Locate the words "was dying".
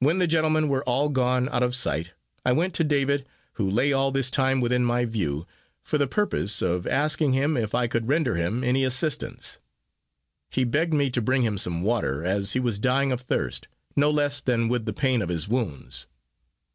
12.60-13.12